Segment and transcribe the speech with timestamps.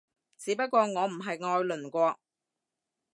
[0.35, 2.17] 只不過我唔係愛鄰國